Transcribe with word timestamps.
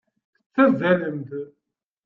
Tettazalemt. 0.53 1.29